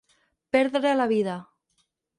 [0.57, 1.39] Perdre la vida.